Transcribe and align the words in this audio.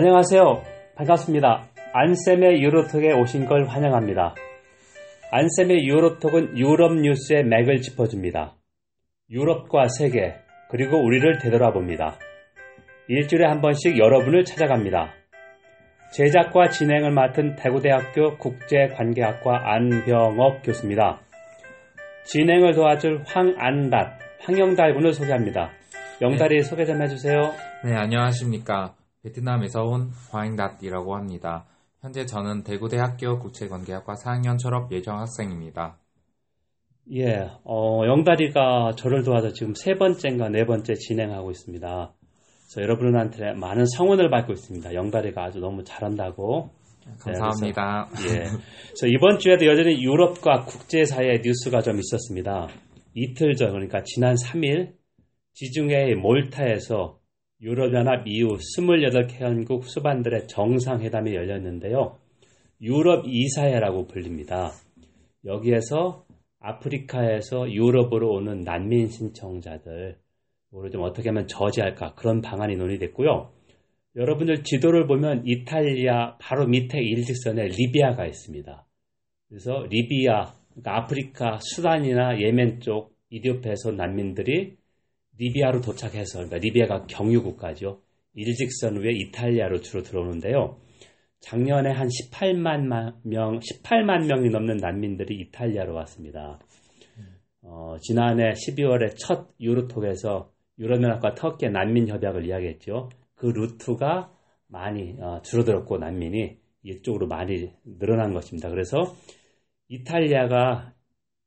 안녕하세요. 0.00 0.62
반갑습니다. 0.94 1.70
안쌤의 1.92 2.62
유로톡에 2.62 3.14
오신 3.14 3.46
걸 3.46 3.66
환영합니다. 3.66 4.32
안쌤의 5.32 5.88
유로톡은 5.88 6.56
유럽 6.56 6.94
뉴스의 7.00 7.42
맥을 7.42 7.80
짚어줍니다. 7.80 8.54
유럽과 9.28 9.88
세계, 9.88 10.36
그리고 10.70 11.04
우리를 11.04 11.38
되돌아 11.38 11.72
봅니다. 11.72 12.16
일주일에 13.08 13.48
한 13.48 13.60
번씩 13.60 13.98
여러분을 13.98 14.44
찾아갑니다. 14.44 15.14
제작과 16.12 16.68
진행을 16.68 17.10
맡은 17.10 17.56
대구대학교 17.56 18.38
국제관계학과 18.38 19.72
안병업 19.72 20.62
교수입니다. 20.62 21.18
진행을 22.22 22.74
도와줄 22.74 23.24
황안đạt, 23.26 24.10
황영달 24.42 24.94
군을 24.94 25.12
소개합니다. 25.12 25.72
영달이 26.22 26.62
소개 26.62 26.84
좀 26.84 27.02
해주세요. 27.02 27.52
네, 27.84 27.96
안녕하십니까. 27.96 28.94
베트남에서 29.28 29.84
온 29.84 30.10
황잉닷이라고 30.30 31.16
합니다. 31.16 31.66
현재 32.00 32.24
저는 32.26 32.62
대구대학교 32.62 33.38
국제관계학과 33.38 34.14
4학년 34.14 34.58
졸업 34.58 34.92
예정 34.92 35.18
학생입니다. 35.18 35.98
예, 37.12 37.50
어, 37.64 38.02
영다리가 38.06 38.92
저를 38.96 39.24
도와서 39.24 39.52
지금 39.52 39.74
세 39.74 39.94
번째인가 39.94 40.48
네 40.50 40.64
번째 40.64 40.94
진행하고 40.94 41.50
있습니다. 41.50 42.12
그래서 42.64 42.82
여러분한테 42.82 43.54
많은 43.54 43.86
성원을 43.86 44.30
받고 44.30 44.52
있습니다. 44.52 44.94
영다리가 44.94 45.44
아주 45.44 45.58
너무 45.58 45.84
잘한다고. 45.84 46.70
감사합니다. 47.20 48.08
네, 48.12 48.18
그래서, 48.18 48.34
예. 48.34 48.40
그래서 48.40 49.06
이번 49.06 49.38
주에도 49.38 49.64
여전히 49.66 50.02
유럽과 50.02 50.64
국제사회 50.64 51.40
뉴스가 51.42 51.80
좀 51.80 51.98
있었습니다. 51.98 52.68
이틀 53.14 53.54
전, 53.54 53.70
그러니까 53.70 54.02
지난 54.04 54.34
3일, 54.34 54.92
지중해 55.54 56.14
몰타에서 56.16 57.18
유럽연합 57.60 58.26
EU 58.26 58.56
28개헌국 58.56 59.82
수반들의 59.82 60.46
정상회담이 60.46 61.34
열렸는데요. 61.34 62.16
유럽 62.80 63.24
이사회라고 63.26 64.06
불립니다. 64.06 64.70
여기에서 65.44 66.24
아프리카에서 66.60 67.70
유럽으로 67.70 68.30
오는 68.32 68.60
난민 68.60 69.08
신청자들, 69.08 70.16
이거를 70.70 70.90
좀 70.90 71.02
어떻게 71.02 71.30
하면 71.30 71.48
저지할까 71.48 72.14
그런 72.14 72.40
방안이 72.40 72.76
논의됐고요. 72.76 73.50
여러분들 74.14 74.62
지도를 74.62 75.06
보면 75.06 75.42
이탈리아 75.44 76.36
바로 76.38 76.66
밑에 76.66 76.98
일직선에 77.00 77.68
리비아가 77.68 78.26
있습니다. 78.26 78.86
그래서 79.48 79.84
리비아, 79.90 80.52
그러니까 80.70 80.96
아프리카, 80.96 81.58
수단이나 81.60 82.40
예멘 82.40 82.80
쪽 82.80 83.16
이디오피아에서 83.30 83.92
난민들이 83.92 84.77
리비아로 85.38 85.80
도착해서 85.80 86.42
리비아가 86.44 87.06
경유 87.06 87.42
국가죠. 87.42 88.02
일직선 88.34 89.00
위에 89.00 89.12
이탈리아로 89.12 89.80
주로 89.80 90.02
들어오는데요. 90.02 90.78
작년에 91.40 91.90
한 91.90 92.08
18만 92.08 93.14
명, 93.22 93.60
18만 93.60 94.26
명이 94.26 94.50
넘는 94.50 94.78
난민들이 94.78 95.40
이탈리아로 95.40 95.94
왔습니다. 95.94 96.58
어, 97.62 97.96
지난해 98.00 98.52
12월에 98.52 99.14
첫 99.18 99.48
유로톡에서 99.60 100.50
유럽연합과 100.78 101.34
터키의 101.34 101.72
난민 101.72 102.08
협약을 102.08 102.46
이야기했죠. 102.46 103.08
그 103.34 103.46
루트가 103.46 104.32
많이 104.66 105.16
어, 105.20 105.40
줄어들었고 105.42 105.98
난민이 105.98 106.58
이쪽으로 106.82 107.26
많이 107.26 107.72
늘어난 107.84 108.32
것입니다. 108.32 108.68
그래서 108.68 109.14
이탈리아가 109.88 110.94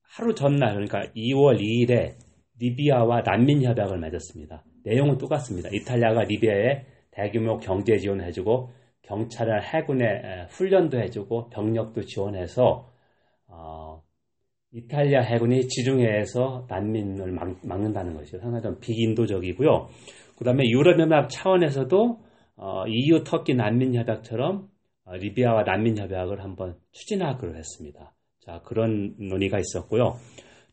하루 0.02 0.36
전날 0.36 0.74
그러니까 0.74 1.04
2월 1.16 1.60
2일에 1.60 2.16
리비아와 2.62 3.24
난민 3.24 3.64
협약을 3.64 4.00
맺었습니다. 4.00 4.64
내용은 4.84 5.18
똑같습니다. 5.18 5.70
이탈리아가 5.72 6.24
리비아에 6.24 6.86
대규모 7.12 7.58
경제 7.58 7.98
지원을 7.98 8.26
해주고 8.28 8.70
경찰이나 9.02 9.60
해군의 9.60 10.48
훈련도 10.50 11.00
해주고 11.00 11.50
병력도 11.50 12.04
지원해서 12.06 12.88
어, 13.48 14.02
이탈리아 14.72 15.22
해군이 15.22 15.68
지중해에서 15.68 16.68
난민을 16.70 17.32
막, 17.32 17.80
는다는 17.82 18.14
것이죠. 18.14 18.40
상당히 18.40 18.64
좀 18.64 18.80
비인도적이고요. 18.80 19.90
그 20.38 20.46
다음에 20.46 20.64
유럽연합 20.70 21.30
차원에서도 21.30 22.20
어, 22.56 22.88
EU 22.88 23.24
터키 23.24 23.54
난민 23.56 23.96
협약처럼 23.96 24.70
어, 25.06 25.16
리비아와 25.16 25.64
난민 25.64 25.98
협약을 25.98 26.44
한번 26.44 26.78
추진하기로 26.92 27.56
했습니다. 27.56 28.14
자 28.40 28.62
그런 28.64 29.16
논의가 29.18 29.60
있었고요. 29.60 30.16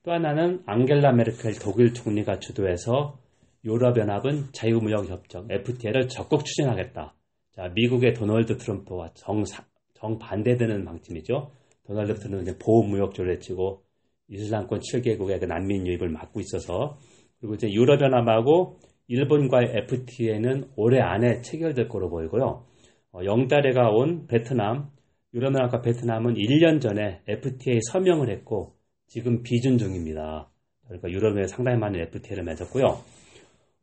또 0.08 0.14
하나는 0.14 0.62
앙겔라 0.64 1.12
메르켈 1.12 1.58
독일 1.62 1.92
총리가 1.92 2.38
주도해서 2.38 3.18
유럽연합은 3.62 4.52
자유무역협정 4.52 5.48
FTA를 5.50 6.08
적극 6.08 6.46
추진하겠다. 6.46 7.14
자, 7.52 7.68
미국의 7.74 8.14
도널드 8.14 8.56
트럼프와 8.56 9.10
정, 9.12 9.44
정반대되는 9.92 10.86
방침이죠. 10.86 11.50
도널드 11.86 12.14
트럼프는 12.14 12.58
보호무역조를 12.58 13.34
해치고 13.34 13.82
이슬람권 14.28 14.80
7개국의 14.80 15.40
그 15.40 15.44
난민 15.44 15.86
유입을 15.86 16.08
막고 16.08 16.40
있어서 16.40 16.96
그리고 17.38 17.56
이제 17.56 17.70
유럽연합하고 17.70 18.78
일본과의 19.08 19.74
FTA는 19.76 20.70
올해 20.76 21.00
안에 21.00 21.42
체결될 21.42 21.88
거로 21.88 22.08
보이고요. 22.08 22.64
어, 23.12 23.20
영달에가 23.26 23.90
온 23.90 24.26
베트남, 24.26 24.88
유럽연합과 25.34 25.82
베트남은 25.82 26.36
1년 26.36 26.80
전에 26.80 27.20
FTA 27.26 27.80
서명을 27.92 28.30
했고 28.30 28.77
지금 29.08 29.42
비준 29.42 29.78
중입니다. 29.78 30.48
그러니까 30.86 31.10
유럽에 31.10 31.46
상당히 31.46 31.78
많은 31.78 32.00
FTA를 32.00 32.44
맺었고요. 32.44 32.84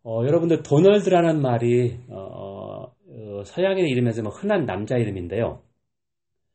어, 0.04 0.24
여러분들 0.26 0.62
도널드라는 0.64 1.42
말이 1.42 1.98
어, 2.10 2.92
어, 3.08 3.44
서양인의 3.44 3.90
이름에서 3.92 4.22
뭐 4.22 4.32
흔한 4.32 4.66
남자 4.66 4.98
이름인데요. 4.98 5.62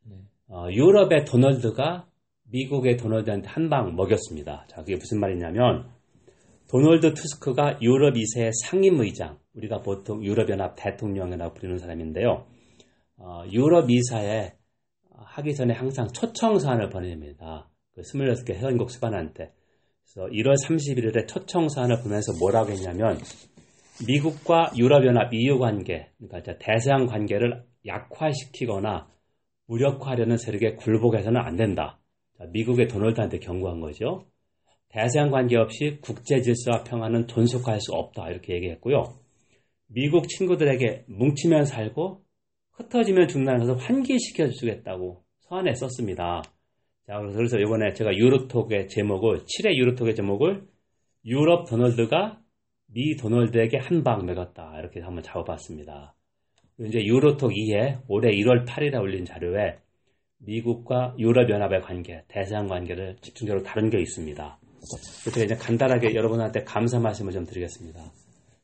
네. 0.05 0.17
어, 0.49 0.69
유럽의 0.71 1.25
도널드가 1.25 2.07
미국의 2.51 2.97
도널드한테 2.97 3.49
한 3.49 3.69
방 3.69 3.95
먹였습니다. 3.95 4.67
자, 4.69 4.81
그게 4.83 4.95
무슨 4.97 5.21
말이냐면 5.21 5.89
도널드 6.69 7.15
투스크가 7.15 7.81
유럽 7.83 8.15
2세 8.15 8.51
상임의장, 8.65 9.39
우리가 9.55 9.81
보통 9.83 10.25
유럽연합 10.25 10.75
대통령이라고 10.77 11.55
부르는 11.55 11.79
사람인데요. 11.79 12.47
어, 13.19 13.45
유럽 13.51 13.89
2사에 13.89 14.53
하기 15.17 15.55
전에 15.55 15.75
항상 15.75 16.09
초청사안을 16.09 16.91
보냅니다. 16.91 17.70
그 18.01 18.19
26개 18.19 18.55
회원국 18.55 18.91
수반한테. 18.91 19.53
그래서 20.03 20.29
1월 20.31 20.55
31일에 20.67 21.29
초청사안을 21.29 22.03
보면서 22.03 22.33
뭐라고 22.39 22.71
했냐면 22.71 23.19
미국과 24.07 24.73
유럽연합 24.77 25.33
EU 25.33 25.59
관계, 25.59 26.09
그러니까 26.19 26.59
대서양 26.59 27.07
관계를 27.07 27.63
약화시키거나 27.87 29.09
무력화하려는 29.67 30.37
세력에 30.37 30.75
굴복해서는 30.75 31.41
안 31.41 31.57
된다. 31.57 31.99
미국의 32.53 32.89
도널드한테 32.89 33.39
경고한 33.39 33.81
거죠. 33.81 34.27
대서양 34.89 35.31
관계 35.31 35.57
없이 35.57 35.99
국제 36.01 36.41
질서와 36.41 36.83
평화는 36.85 37.29
존속할 37.29 37.81
수 37.81 37.93
없다. 37.93 38.31
이렇게 38.31 38.55
얘기했고요. 38.55 39.15
미국 39.87 40.29
친구들에게 40.29 41.05
뭉치면 41.07 41.67
살고 41.67 42.23
흩어지면 42.73 43.29
것을 43.59 43.77
환기시켜 43.77 44.49
주겠다고 44.49 45.23
서한에 45.41 45.75
썼습니다. 45.75 46.43
자, 47.07 47.19
그래서 47.35 47.59
이번에 47.59 47.93
제가 47.93 48.15
유로톡의 48.17 48.89
제목을, 48.89 49.41
7회 49.45 49.77
유로톡의 49.77 50.15
제목을 50.15 50.63
유럽 51.25 51.69
도널드가 51.69 52.41
미 52.93 53.17
도널드에게 53.17 53.79
한 53.79 54.03
방 54.05 54.27
먹었다. 54.27 54.75
이렇게 54.79 55.01
한번 55.01 55.23
잡아봤습니다. 55.23 56.15
이제 56.81 57.05
유로톡 57.05 57.51
2회 57.53 58.03
올해 58.09 58.31
1월 58.31 58.67
8일에 58.67 59.01
올린 59.01 59.25
자료에 59.25 59.79
미국과 60.39 61.15
유럽연합의 61.19 61.83
관계, 61.83 62.25
대서양 62.29 62.67
관계를 62.67 63.17
집중적으로 63.21 63.63
다룬 63.63 63.91
게 63.91 64.01
있습니다. 64.01 64.59
그래서 65.23 65.45
이제 65.45 65.55
간단하게 65.57 66.15
여러분한테 66.15 66.65
감사 66.65 66.99
말씀을 66.99 67.33
좀 67.33 67.45
드리겠습니다. 67.45 68.01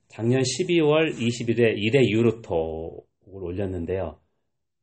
작년 0.09 0.41
12월 0.41 1.13
20일에 1.15 1.77
1회 1.77 2.09
유로톡을 2.11 3.03
올렸는데요. 3.43 4.19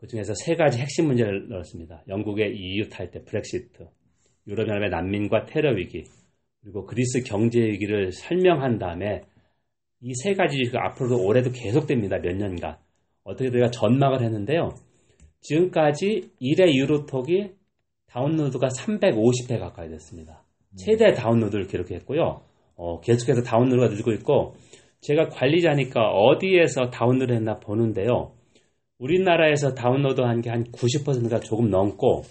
그 0.04 0.08
중에서 0.08 0.34
세 0.36 0.56
가지 0.56 0.80
핵심 0.80 1.08
문제를 1.08 1.48
넣었습니다. 1.48 2.04
영국의 2.10 2.58
EU 2.58 2.90
탈때 2.90 3.24
브렉시트, 3.24 3.88
유럽연합의 4.48 4.90
난민과 4.90 5.46
테러 5.46 5.74
위기, 5.74 6.04
그리고 6.62 6.86
그리스 6.86 7.24
경제 7.24 7.62
위기를 7.62 8.12
설명한 8.12 8.80
다음에 8.80 9.22
이 10.02 10.12
세 10.22 10.34
가지 10.34 10.62
앞으로도 10.74 11.26
올해도 11.26 11.52
계속됩니다. 11.54 12.20
몇 12.20 12.36
년간. 12.36 12.76
어떻게 13.24 13.50
제가 13.50 13.72
전망을 13.72 14.22
했는데요. 14.22 14.72
지금까지 15.40 16.32
1회 16.42 16.76
유로톡이 16.76 17.52
다운로드가 18.08 18.68
350회 18.68 19.58
가까이 19.58 19.88
됐습니다. 19.88 20.44
최대 20.76 21.14
다운로드를 21.14 21.68
기록했고요. 21.68 22.42
어, 22.76 23.00
계속해서 23.00 23.44
다운로드가 23.44 23.88
늘고 23.88 24.12
있고 24.16 24.56
제가 25.00 25.30
관리자니까 25.30 26.12
어디에서 26.12 26.90
다운로드 26.90 27.32
했나 27.32 27.60
보는데요. 27.60 28.34
우리나라에서 29.04 29.74
다운로드한 29.76 30.42
게 30.42 30.50
한 30.50 30.64
90%가 30.72 31.40
조금 31.42 31.70
넘고 31.70 32.24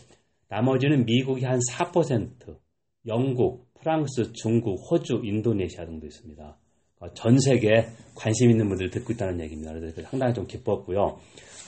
나머지는 0.48 1.04
미국이 1.04 1.44
한 1.44 1.58
4%, 1.70 2.58
영국, 3.06 3.72
프랑스, 3.74 4.32
중국, 4.32 4.78
호주, 4.90 5.20
인도네시아 5.24 5.84
등도 5.86 6.06
있습니다. 6.06 6.56
어, 7.00 7.14
전 7.14 7.38
세계에 7.38 7.86
관심 8.14 8.50
있는 8.50 8.68
분들 8.68 8.90
듣고 8.90 9.12
있다는 9.12 9.40
얘기입니다. 9.40 9.72
그래서 9.72 10.02
상당히 10.02 10.32
좀 10.34 10.46
기뻤고요. 10.46 11.00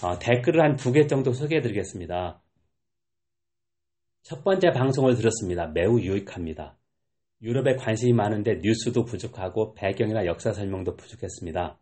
어, 0.02 0.18
댓글을 0.20 0.62
한 0.62 0.76
두 0.76 0.92
개 0.92 1.06
정도 1.06 1.32
소개해 1.32 1.60
드리겠습니다. 1.60 2.40
첫 4.22 4.42
번째 4.44 4.70
방송을 4.72 5.16
들었습니다. 5.16 5.66
매우 5.66 6.00
유익합니다. 6.00 6.76
유럽에 7.42 7.76
관심이 7.76 8.12
많은데 8.14 8.60
뉴스도 8.62 9.04
부족하고 9.04 9.74
배경이나 9.74 10.24
역사 10.24 10.52
설명도 10.52 10.96
부족했습니다. 10.96 11.78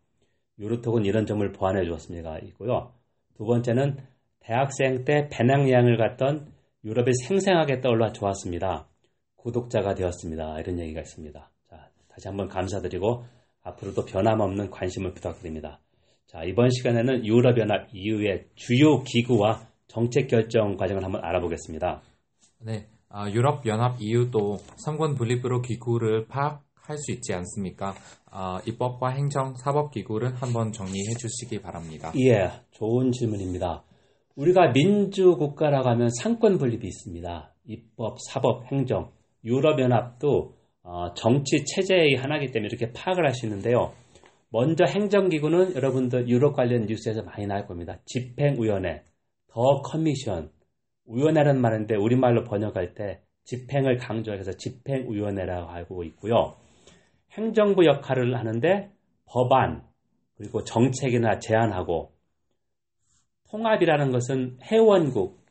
유로톡은 0.58 1.04
이런 1.04 1.26
점을 1.26 1.52
보완해 1.52 1.84
주었습니다. 1.84 2.38
있고요. 2.46 2.92
두 3.34 3.44
번째는 3.44 3.96
대학생 4.40 5.04
때 5.04 5.28
배낭여행을 5.30 5.96
갔던 5.96 6.52
유럽이 6.84 7.12
생생하게 7.26 7.80
떠올라 7.80 8.12
좋았습니다. 8.12 8.88
구독자가 9.36 9.94
되었습니다. 9.94 10.60
이런 10.60 10.78
얘기가 10.78 11.00
있습니다. 11.00 11.50
자, 11.68 11.88
다시 12.08 12.28
한번 12.28 12.48
감사드리고 12.48 13.24
앞으로도 13.62 14.04
변함없는 14.04 14.70
관심을 14.70 15.12
부탁드립니다. 15.12 15.80
자, 16.26 16.42
이번 16.44 16.70
시간에는 16.70 17.26
유럽연합 17.26 17.88
EU의 17.92 18.46
주요 18.54 19.02
기구와 19.02 19.66
정책 19.86 20.28
결정 20.28 20.76
과정을 20.76 21.04
한번 21.04 21.22
알아보겠습니다. 21.24 22.02
네, 22.60 22.86
아, 23.08 23.28
유럽연합 23.30 24.00
EU도 24.00 24.58
삼권 24.84 25.16
분립으로 25.16 25.60
기구를 25.60 26.26
파악 26.28 26.64
할 26.82 26.98
수 26.98 27.12
있지 27.12 27.32
않습니까? 27.32 27.94
아, 28.30 28.60
입법과 28.66 29.10
행정, 29.10 29.54
사법기구를 29.54 30.34
한번 30.34 30.72
정리해 30.72 31.14
주시기 31.18 31.60
바랍니다. 31.62 32.12
예, 32.18 32.50
좋은 32.72 33.12
질문입니다. 33.12 33.84
우리가 34.36 34.72
민주국가라고 34.72 35.88
하면 35.90 36.10
상권 36.20 36.58
분립이 36.58 36.86
있습니다. 36.86 37.54
입법, 37.66 38.18
사법, 38.20 38.64
행정. 38.70 39.12
유럽연합도 39.44 40.54
어, 40.84 41.14
정치 41.14 41.64
체제의 41.64 42.16
하나이기 42.16 42.52
때문에 42.52 42.68
이렇게 42.70 42.92
파악을 42.92 43.24
있는데요. 43.44 43.92
먼저 44.50 44.84
행정기구는 44.84 45.74
여러분들 45.74 46.28
유럽 46.28 46.54
관련 46.54 46.86
뉴스에서 46.86 47.22
많이 47.22 47.46
나올 47.46 47.66
겁니다. 47.66 47.98
집행위원회, 48.04 49.02
더 49.48 49.82
커미션, 49.82 50.50
위원회라는 51.06 51.60
말인데 51.60 51.96
우리말로 51.96 52.44
번역할 52.44 52.94
때 52.94 53.22
집행을 53.44 53.96
강조해서 53.96 54.52
집행위원회라고 54.52 55.70
하고 55.70 56.04
있고요. 56.04 56.56
행정부 57.32 57.86
역할을 57.86 58.36
하는데 58.36 58.90
법안, 59.26 59.82
그리고 60.36 60.64
정책이나 60.64 61.38
제안하고 61.38 62.12
통합이라는 63.50 64.10
것은 64.10 64.58
회원국, 64.62 65.42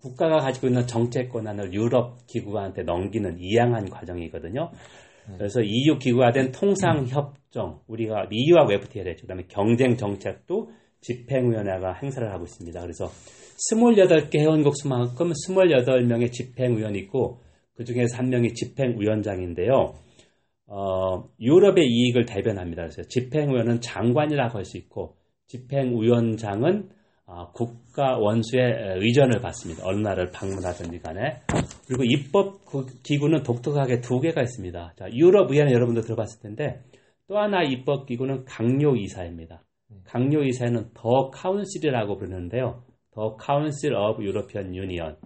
국가가 0.00 0.38
가지고 0.38 0.68
있는 0.68 0.86
정책 0.86 1.30
권한을 1.30 1.74
유럽 1.74 2.26
기구한테 2.26 2.82
넘기는 2.82 3.36
이양한 3.38 3.90
과정이거든요. 3.90 4.70
그래서 5.36 5.60
EU 5.62 5.98
기구가 5.98 6.32
된 6.32 6.52
통상협정, 6.52 7.80
우리가 7.86 8.28
EU하고 8.30 8.72
FTA를 8.72 9.12
했죠. 9.12 9.22
그 9.22 9.28
다음에 9.28 9.44
경쟁정책도 9.48 10.70
집행위원회가 11.00 11.94
행사를 11.94 12.30
하고 12.32 12.44
있습니다. 12.44 12.80
그래서 12.80 13.10
28개 13.72 14.38
회원국 14.38 14.76
수만큼 14.76 15.32
28명의 15.32 16.32
집행위원이 16.32 16.98
있고 17.00 17.40
그 17.74 17.84
중에서 17.84 18.16
한 18.16 18.30
명이 18.30 18.54
집행위원장인데요. 18.54 19.94
어, 20.72 21.28
유럽의 21.40 21.84
이익을 21.84 22.26
대변합니다. 22.26 22.82
그래서 22.82 23.02
집행위원은 23.02 23.80
장관이라고 23.80 24.58
할 24.58 24.64
수 24.64 24.76
있고 24.78 25.16
집행위원장은 25.46 26.90
어, 27.26 27.50
국가 27.52 28.18
원수의 28.18 28.98
의전을 28.98 29.40
받습니다. 29.40 29.82
어느 29.84 29.98
나라를 29.98 30.30
방문하든지 30.30 31.00
간에. 31.00 31.40
그리고 31.86 32.04
입법 32.04 32.60
기구는 33.02 33.42
독특하게 33.42 34.00
두 34.00 34.20
개가 34.20 34.42
있습니다. 34.42 34.94
자, 34.96 35.12
유럽 35.12 35.50
의회는 35.50 35.72
여러분도 35.72 36.02
들어봤을 36.02 36.40
텐데 36.40 36.80
또 37.26 37.38
하나 37.38 37.62
입법 37.62 38.06
기구는 38.06 38.44
각료 38.44 38.96
이사회입니다. 38.96 39.62
각료 40.04 40.42
이사회는 40.42 40.90
the 40.94 41.30
Council이라고 41.30 42.16
부르는데요. 42.16 42.84
the 43.12 43.36
Council 43.36 43.94
of 43.94 44.22
European 44.24 44.74
Union 44.76 45.16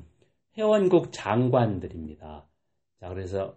회원국 0.56 1.12
장관들입니다. 1.12 2.47
자, 3.00 3.08
그래서 3.08 3.56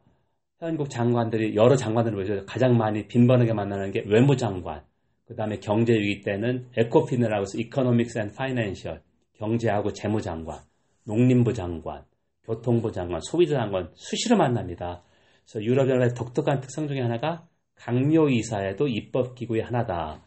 회원국 0.62 0.90
장관들이 0.90 1.56
여러 1.56 1.76
장관들을 1.76 2.18
보죠. 2.18 2.46
가장 2.46 2.78
많이 2.78 3.08
빈번하게 3.08 3.54
만나는 3.54 3.92
게 3.92 4.04
외무장관, 4.08 4.84
그 5.26 5.36
다음에 5.36 5.60
경제위기 5.60 6.22
때는 6.22 6.68
ECOFIN이라고 6.76 7.42
해서 7.42 7.58
Economics 7.60 8.20
and 8.20 8.32
Financial, 8.34 9.02
경제하고 9.34 9.94
재무장관, 9.94 10.60
농림부 11.06 11.54
장관, 11.54 12.04
교통부 12.44 12.92
장관, 12.92 13.22
소비자 13.22 13.58
장관 13.58 13.92
수시로 13.94 14.38
만납니다. 14.38 15.04
그래서 15.46 15.64
유럽연합의 15.64 16.14
독특한 16.16 16.60
특성 16.60 16.88
중에 16.88 17.02
하나가 17.02 17.48
각료 17.76 18.24
이사회도 18.24 18.88
입법기구의 18.88 19.62
하나다. 19.62 20.22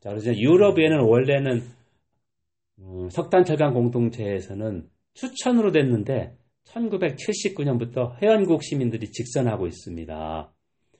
자, 0.00 0.10
그래서 0.10 0.32
유럽에는 0.36 1.00
원래는 1.00 1.62
음, 2.78 3.08
석탄철강 3.10 3.74
공동체에서는 3.74 4.88
추천으로 5.14 5.72
됐는데 5.72 6.36
1979년부터 6.64 8.20
회원국 8.22 8.62
시민들이 8.62 9.10
직선하고 9.10 9.66
있습니다. 9.66 10.52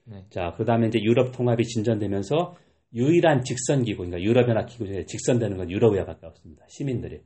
네. 0.05 0.25
자, 0.31 0.55
그 0.57 0.65
다음에 0.65 0.89
이제 0.89 1.01
유럽 1.01 1.33
통합이 1.33 1.65
진전되면서 1.65 2.57
유일한 2.95 3.43
직선 3.43 3.85
기구, 3.85 4.05
그러니까 4.05 4.21
유럽연합 4.21 4.69
기구 4.69 4.87
중에 4.87 5.07
직선되는 5.07 5.57
건 5.57 5.71
유럽의회밖에 5.71 6.27
없습니다. 6.27 6.65
시민들이. 6.69 7.21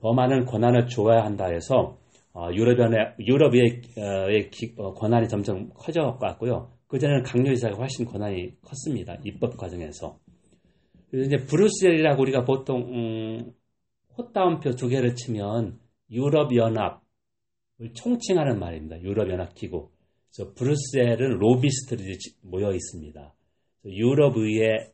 더 0.00 0.12
많은 0.12 0.44
권한을 0.44 0.86
줘야 0.86 1.24
한다 1.24 1.46
해서 1.46 1.98
어, 2.32 2.50
유럽연합, 2.52 3.18
유럽의 3.18 3.82
어, 4.76 4.94
권한이 4.94 5.28
점점 5.28 5.70
커져갔고요. 5.74 6.70
그 6.86 6.98
전에는 6.98 7.22
강요이사가 7.24 7.76
훨씬 7.76 8.04
권한이 8.04 8.60
컸습니다. 8.62 9.16
입법 9.24 9.56
과정에서. 9.56 10.18
그래서 11.10 11.26
이제 11.26 11.44
브루셀이라고 11.44 12.22
우리가 12.22 12.44
보통 12.44 12.82
음, 12.82 13.52
콧다운표 14.14 14.72
두 14.76 14.88
개를 14.88 15.14
치면 15.16 15.80
유럽연합을 16.10 17.07
총칭하는 17.94 18.58
말입니다. 18.58 19.00
유럽연합 19.00 19.54
기구. 19.54 19.90
그래서 20.34 20.52
브루셀은 20.54 21.38
로비스트들이 21.38 22.18
모여 22.42 22.72
있습니다. 22.72 23.34
유럽의회 23.84 24.92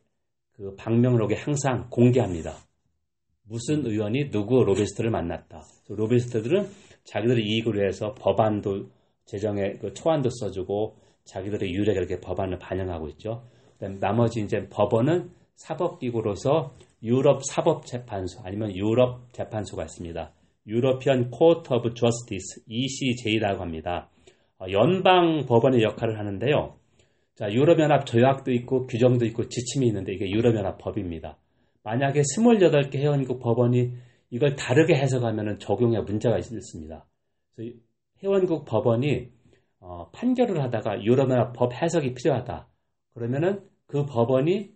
그 0.53 0.75
방명록에 0.75 1.35
항상 1.35 1.87
공개합니다. 1.89 2.57
무슨 3.43 3.85
의원이 3.85 4.29
누구 4.31 4.63
로비스트를 4.63 5.11
만났다. 5.11 5.63
로비스트들은 5.89 6.67
자기들의 7.03 7.43
이익을 7.45 7.75
위해서 7.75 8.13
법안도 8.15 8.89
재정에 9.25 9.73
그 9.73 9.93
초안도 9.93 10.29
써주고 10.29 10.97
자기들에 11.25 11.71
유리하게 11.71 11.97
이렇게 11.97 12.19
법안을 12.19 12.59
반영하고 12.59 13.09
있죠. 13.09 13.47
나머지 13.99 14.41
이제 14.41 14.67
법원은 14.69 15.31
사법기구로서 15.55 16.73
유럽 17.03 17.43
사법재판소 17.43 18.41
아니면 18.43 18.75
유럽 18.75 19.31
재판소가 19.33 19.83
있습니다. 19.83 20.33
European 20.67 21.29
Court 21.29 21.73
of 21.73 21.93
Justice 21.93 22.63
ECJ라고 22.67 23.61
합니다. 23.61 24.09
어, 24.59 24.65
연방 24.71 25.45
법원의 25.45 25.83
역할을 25.83 26.17
하는데요. 26.17 26.77
자, 27.35 27.51
유럽연합 27.51 28.05
조약도 28.05 28.51
있고 28.51 28.87
규정도 28.87 29.25
있고 29.25 29.47
지침이 29.49 29.87
있는데 29.87 30.13
이게 30.13 30.29
유럽연합 30.29 30.77
법입니다. 30.77 31.37
만약에 31.83 32.21
28개 32.21 32.95
회원국 32.95 33.39
법원이 33.39 33.93
이걸 34.31 34.55
다르게 34.55 34.95
해석하면 34.95 35.59
적용에 35.59 35.99
문제가 35.99 36.37
있습니다. 36.37 37.05
회원국 38.23 38.65
법원이 38.65 39.29
어, 39.79 40.09
판결을 40.11 40.63
하다가 40.63 41.03
유럽연합 41.03 41.53
법 41.53 41.73
해석이 41.73 42.15
필요하다. 42.15 42.67
그러면은 43.13 43.61
그 43.85 44.05
법원이 44.05 44.73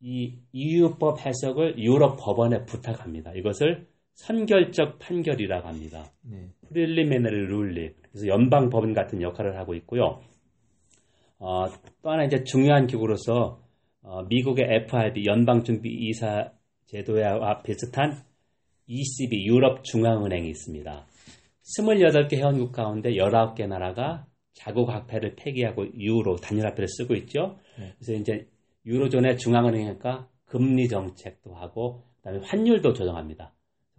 이 0.00 0.38
EU법 0.50 1.24
해석을 1.24 1.78
유럽 1.78 2.16
법원에 2.16 2.64
부탁합니다. 2.64 3.32
이것을 3.34 3.86
선결적 4.14 4.98
판결이라고 4.98 5.66
합니다. 5.68 6.10
네. 6.22 6.48
프릴리미너리 6.68 7.46
룰리. 7.46 7.94
그래서 8.10 8.26
연방 8.26 8.70
법원 8.70 8.92
같은 8.92 9.22
역할을 9.22 9.58
하고 9.58 9.74
있고요. 9.74 10.20
어, 11.38 11.66
또 12.02 12.10
하나 12.10 12.24
이제 12.24 12.44
중요한 12.44 12.86
기구로서 12.86 13.60
어, 14.02 14.22
미국의 14.24 14.66
FRB 14.84 15.26
연방준비이사 15.26 16.52
제도와 16.86 17.62
비슷한 17.62 18.22
ECB 18.86 19.46
유럽 19.46 19.84
중앙은행이 19.84 20.48
있습니다. 20.50 21.06
28개 21.78 22.36
회원국 22.36 22.72
가운데 22.72 23.12
19개 23.12 23.66
나라가 23.66 24.26
자국 24.52 24.90
화폐를 24.90 25.34
폐기하고 25.36 25.86
유로 25.98 26.36
단일 26.36 26.66
화폐를 26.66 26.86
쓰고 26.88 27.14
있죠. 27.14 27.58
네. 27.78 27.94
그래서 27.98 28.12
이제 28.12 28.48
유로존의 28.84 29.38
중앙은행이니까 29.38 30.28
금리 30.44 30.88
정책도 30.88 31.54
하고 31.54 32.04
그다음에 32.18 32.40
환율도 32.44 32.92
조정합니다. 32.92 33.52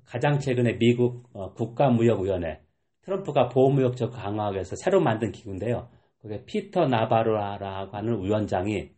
가장 0.05 0.39
최근에 0.39 0.77
미국 0.77 1.23
어, 1.33 1.53
국가무역위원회 1.53 2.59
트럼프가 3.03 3.49
보호무역적 3.49 4.11
강화하기 4.13 4.55
위해서 4.55 4.75
새로 4.75 5.01
만든 5.01 5.31
기구인데요. 5.31 5.89
그게 6.21 6.43
피터 6.45 6.87
나바로라고 6.87 7.95
하는 7.97 8.23
위원장이 8.23 8.89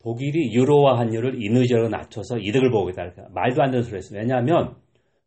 독일이 0.00 0.52
유로화 0.54 0.98
환율을 0.98 1.42
인위적으로 1.42 1.88
낮춰서 1.88 2.38
이득을 2.38 2.70
보고 2.70 2.90
있다. 2.90 3.02
이렇게 3.04 3.22
말도 3.30 3.62
안 3.62 3.70
되는 3.70 3.82
소리 3.82 3.96
했어요. 3.96 4.20
왜냐하면 4.20 4.76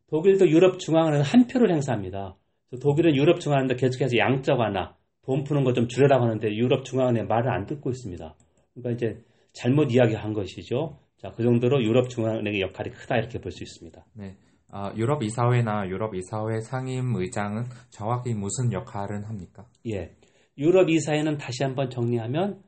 독일도 0.08 0.48
유럽 0.48 0.78
중앙은행 0.78 1.22
한 1.22 1.46
표를 1.46 1.70
행사합니다. 1.72 2.36
독일은 2.80 3.14
유럽 3.16 3.40
중앙은행 3.40 3.76
계속해서 3.76 4.16
양적 4.16 4.58
완화, 4.58 4.94
돈 5.22 5.44
푸는 5.44 5.64
거 5.64 5.72
좀 5.72 5.88
줄여라고 5.88 6.24
하는데 6.24 6.48
유럽 6.54 6.84
중앙은행 6.84 7.28
말을 7.28 7.50
안 7.50 7.66
듣고 7.66 7.90
있습니다. 7.90 8.34
그러니까 8.74 8.90
이제 8.92 9.22
잘못 9.52 9.92
이야기한 9.92 10.32
것이죠. 10.32 10.98
자, 11.18 11.32
그 11.36 11.42
정도로 11.42 11.82
유럽 11.82 12.08
중앙은행의 12.10 12.60
역할이 12.62 12.90
크다 12.90 13.16
이렇게 13.18 13.40
볼 13.40 13.52
수 13.52 13.62
있습니다. 13.62 14.04
네. 14.14 14.36
아, 14.74 14.90
유럽 14.96 15.22
이사회나 15.22 15.86
유럽 15.88 16.14
이사회 16.14 16.60
상임 16.62 17.14
의장은 17.14 17.64
정확히 17.90 18.32
무슨 18.32 18.72
역할을 18.72 19.28
합니까? 19.28 19.66
예. 19.86 20.14
유럽 20.56 20.88
이사회는 20.88 21.36
다시 21.36 21.62
한번 21.62 21.90
정리하면 21.90 22.62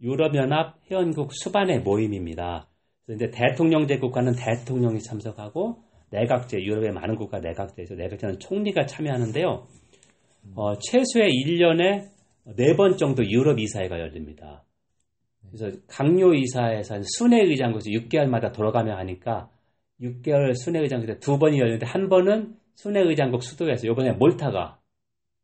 유럽 0.00 0.34
연합 0.34 0.78
회원국 0.90 1.34
수반의 1.34 1.80
모임입니다. 1.80 2.66
그래서 3.04 3.24
이제 3.24 3.30
대통령제 3.30 3.98
국가는 3.98 4.32
대통령이 4.34 5.00
참석하고 5.00 5.82
내각제, 6.10 6.58
유럽의 6.62 6.92
많은 6.92 7.16
국가 7.16 7.40
내각제에서 7.40 7.94
내각제는 7.94 8.38
총리가 8.38 8.86
참여하는데요. 8.86 9.66
어, 10.54 10.78
최소의 10.78 11.30
1년에 11.30 12.08
4번 12.46 12.96
정도 12.96 13.22
유럽 13.28 13.58
이사회가 13.58 14.00
열립니다. 14.00 14.64
그래서 15.52 15.76
강요 15.88 16.32
이사에서 16.32 17.00
순회 17.18 17.42
의장국에서 17.42 17.90
6개월마다 17.90 18.52
돌아가며 18.52 18.96
하니까 18.96 19.50
6개월 20.00 20.54
순회 20.54 20.80
의장국에 20.80 21.18
두 21.18 21.38
번이 21.38 21.58
열리는데 21.58 21.86
한 21.86 22.08
번은 22.08 22.54
순회 22.74 23.00
의장국 23.00 23.42
수도에서 23.42 23.86
이번에 23.86 24.12
몰타가 24.12 24.78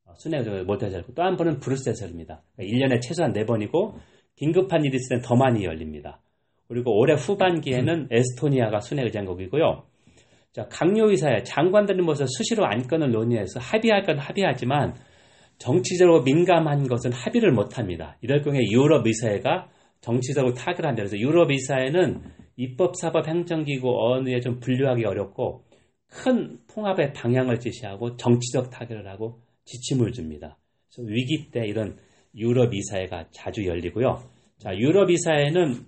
어, 0.07 0.15
순회 0.15 0.39
의장국 0.39 0.67
몰타에서 0.67 0.97
열고 0.97 1.15
또 1.15 1.23
한 1.23 1.37
번은 1.37 1.61
브루셀에서 1.61 2.07
열립니다. 2.07 2.43
그러니까 2.57 2.77
1년에 2.77 3.01
최소한 3.03 3.33
4번이고 3.33 3.95
긴급한 4.37 4.85
일이 4.85 4.97
있을 4.97 5.17
땐 5.17 5.23
더 5.23 5.35
많이 5.35 5.65
열립니다. 5.65 6.21
그리고 6.69 6.99
올해 6.99 7.15
후반기에는 7.15 8.09
에스토니아가 8.11 8.81
순회 8.81 9.03
의장국이고요. 9.05 9.85
자, 10.53 10.67
강요의사회 10.71 11.43
장관들이 11.43 12.03
모여서 12.03 12.25
수시로 12.27 12.65
안건을 12.67 13.13
논의해서 13.13 13.61
합의할 13.61 14.05
건 14.05 14.19
합의하지만 14.19 14.95
정치적으로 15.59 16.23
민감한 16.23 16.89
것은 16.89 17.13
합의를 17.13 17.53
못합니다. 17.53 18.17
이럴 18.21 18.43
경우에 18.43 18.63
유럽 18.71 19.07
의사회가 19.07 19.69
정치적으로 20.01 20.55
타결 20.55 20.87
한다. 20.87 21.03
그래서 21.03 21.19
유럽 21.19 21.51
의사회는 21.51 22.23
입법, 22.57 22.97
사법, 22.97 23.29
행정기구 23.29 23.89
어느에 23.89 24.41
좀 24.41 24.61
분류하기 24.61 25.05
어렵고 25.05 25.65
큰 26.09 26.59
통합의 26.69 27.13
방향을 27.13 27.61
제시하고 27.61 28.17
정치적 28.17 28.71
타결을 28.71 29.09
하고 29.09 29.41
지침을 29.65 30.13
줍니다. 30.13 30.59
그래서 30.89 31.09
위기 31.09 31.51
때 31.51 31.67
이런 31.67 31.99
유럽 32.35 32.73
이사회가 32.73 33.27
자주 33.31 33.67
열리고요. 33.67 34.23
자, 34.59 34.77
유럽 34.77 35.11
이사회는 35.11 35.87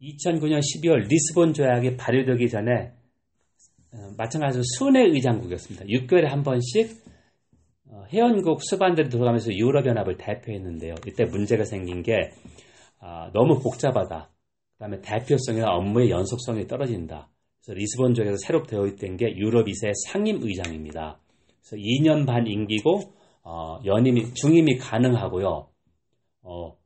2009년 0.00 0.60
12월 0.60 1.08
리스본 1.08 1.54
조약이 1.54 1.96
발효되기 1.96 2.48
전에 2.48 2.92
어, 3.94 4.14
마찬가지로 4.16 4.62
순회 4.78 5.02
의장국이었습니다. 5.12 5.86
6개월에 5.86 6.24
한 6.24 6.42
번씩 6.42 7.02
어, 7.88 8.04
회원국 8.12 8.62
수반들이 8.62 9.08
들어가면서 9.08 9.52
유럽연합을 9.52 10.16
대표했는데요. 10.16 10.94
이때 11.06 11.24
문제가 11.24 11.64
생긴 11.64 12.02
게 12.02 12.30
아, 12.98 13.30
너무 13.32 13.60
복잡하다. 13.60 14.31
그다음에 14.82 15.00
대표성이나 15.00 15.68
업무의 15.76 16.10
연속성이 16.10 16.66
떨어진다. 16.66 17.28
그래서 17.60 17.78
리스본 17.78 18.14
조약에서 18.14 18.36
새로 18.44 18.64
되어 18.64 18.86
있던 18.86 19.16
게 19.16 19.36
유럽 19.36 19.68
이사회 19.68 19.92
상임 20.08 20.42
의장입니다. 20.42 21.20
그래서 21.60 21.76
2년 21.76 22.26
반 22.26 22.46
임기고 22.48 23.00
어, 23.44 23.78
연임이 23.84 24.34
중임이 24.34 24.78
가능하고요. 24.78 25.68
어, 26.42 26.76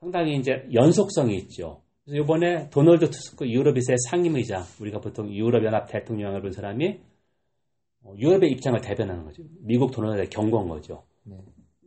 상당히 0.00 0.36
이제 0.36 0.66
연속성이 0.74 1.36
있죠. 1.38 1.80
그래서 2.04 2.22
이번에 2.22 2.68
도널드 2.68 3.08
투스크 3.08 3.48
유럽 3.48 3.78
이사의 3.78 3.96
상임 4.10 4.36
의장, 4.36 4.62
우리가 4.80 5.00
보통 5.00 5.32
유럽 5.32 5.64
연합 5.64 5.90
대통령을 5.90 6.42
본 6.42 6.52
사람이 6.52 7.00
어, 8.02 8.14
유럽의 8.18 8.50
입장을 8.52 8.78
대변하는 8.82 9.24
거죠. 9.24 9.42
미국 9.60 9.90
도널드의 9.92 10.28
경고한 10.28 10.68
거죠. 10.68 11.04
네. 11.24 11.36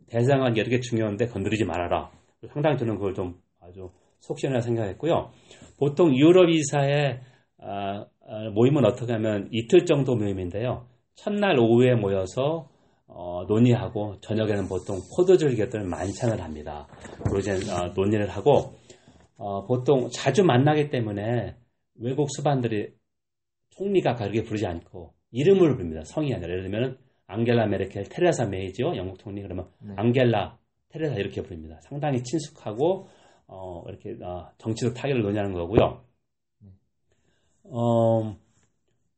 대상은 0.08 0.56
여러 0.56 0.68
개 0.68 0.80
중요한데 0.80 1.26
건드리지 1.28 1.64
말아라. 1.64 2.10
상당히 2.52 2.76
저는 2.76 2.96
그걸 2.96 3.14
좀 3.14 3.40
아주 3.60 3.88
속 4.22 4.38
시원하게 4.38 4.62
생각했고요. 4.62 5.30
보통 5.78 6.16
유럽 6.16 6.48
이사의 6.48 7.20
아, 7.58 8.06
아, 8.28 8.50
모임은 8.54 8.84
어떻게 8.84 9.12
하면 9.12 9.48
이틀 9.50 9.84
정도 9.84 10.14
모임인데요. 10.16 10.86
첫날 11.14 11.58
오후에 11.58 11.94
모여서 11.94 12.68
어, 13.06 13.44
논의하고 13.46 14.20
저녁에는 14.20 14.68
보통 14.68 14.98
포도주를 15.16 15.56
곁들 15.56 15.82
만찬을 15.82 16.40
합니다. 16.40 16.86
그리고 17.24 17.38
이제 17.38 17.52
어, 17.70 17.92
논의를 17.94 18.28
하고 18.30 18.74
어, 19.36 19.66
보통 19.66 20.08
자주 20.10 20.44
만나기 20.44 20.88
때문에 20.88 21.56
외국 21.96 22.28
수반들이 22.30 22.92
총리가 23.70 24.14
그렇게 24.14 24.44
부르지 24.44 24.66
않고 24.66 25.14
이름을 25.32 25.74
부릅니다. 25.74 26.02
성이 26.04 26.32
아니라 26.32 26.50
예를 26.50 26.70
들면 26.70 26.96
앙겔라 27.26 27.66
메르켈, 27.66 28.04
테레사 28.04 28.46
메이죠. 28.46 28.96
영국 28.96 29.18
총리 29.18 29.42
그러면 29.42 29.66
네. 29.80 29.94
앙겔라, 29.96 30.58
테레사 30.90 31.16
이렇게 31.16 31.42
부릅니다. 31.42 31.80
상당히 31.82 32.22
친숙하고 32.22 33.08
어, 33.54 33.84
이렇게 33.86 34.16
어, 34.24 34.50
정치적 34.58 34.94
타결을 34.94 35.22
논의하는 35.22 35.52
거고요. 35.52 36.02
어, 37.64 38.36